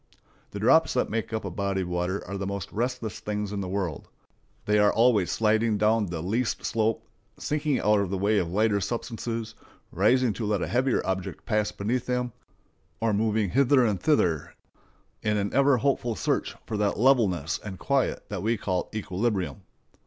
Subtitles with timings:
[0.49, 3.61] The drops that make up a body of water are the most restless things in
[3.61, 4.07] the world;
[4.65, 7.05] they are always sliding down the least slope,
[7.37, 9.53] sinking out of the way of lighter substances,
[9.91, 12.31] rising to let a heavier object pass beneath them,
[12.99, 14.55] or moving hither and thither
[15.21, 19.61] in an ever hopeful search of that levelness and quiet that we call equilibrium.